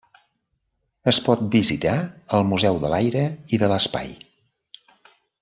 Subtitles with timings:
[1.11, 1.93] Es pot visitar
[2.39, 3.23] al Museu de l'Aire
[3.57, 4.11] i de l'Espai.